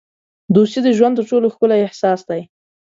[0.55, 2.41] دوستي د ژوند تر ټولو ښکلی احساس دی.